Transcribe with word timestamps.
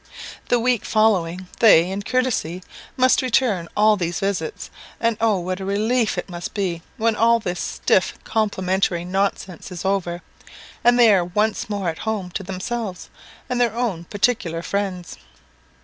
The 0.49 0.59
week 0.59 0.83
following 0.83 1.47
they, 1.59 1.91
in 1.91 2.01
courtesy, 2.01 2.63
must 2.97 3.21
return 3.21 3.67
all 3.77 3.95
these 3.97 4.19
visits; 4.19 4.71
and, 4.99 5.15
oh, 5.21 5.37
what 5.37 5.59
a 5.59 5.63
relief 5.65 6.17
it 6.17 6.27
must 6.27 6.55
be 6.55 6.81
when 6.97 7.15
all 7.15 7.39
this 7.39 7.59
stiff 7.59 8.17
complimentary 8.23 9.05
nonsense 9.05 9.71
is 9.71 9.85
over, 9.85 10.23
and 10.83 10.97
they 10.97 11.13
are 11.13 11.25
once 11.25 11.69
more 11.69 11.87
at 11.87 11.99
home 11.99 12.31
to 12.31 12.41
themselves 12.41 13.11
and 13.47 13.61
their 13.61 13.75
own 13.75 14.05
particular 14.05 14.63
friends! 14.63 15.17